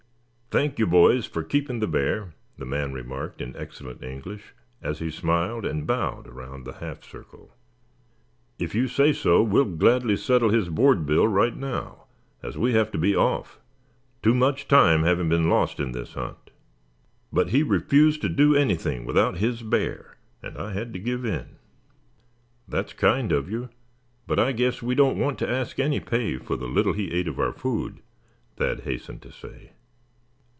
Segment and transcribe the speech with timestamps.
[0.53, 5.09] "Thank you, boys, for keeping the bear," the man remarked, in excellent English, as he
[5.09, 7.55] smiled, and bowed around the half circle.
[8.59, 12.03] "If you say so, we will gladly settle his board bill right now,
[12.43, 13.61] as we have to be off,
[14.21, 16.49] too much time having been lost in this hunt.
[17.31, 21.45] But he refused to do anything without his bear, and I had to give in."
[22.67, 23.69] "That's kind of you;
[24.27, 27.29] but I guess we don't want to ask any pay for the little he ate
[27.29, 28.01] of our food,"
[28.57, 29.71] Thad hastened to say.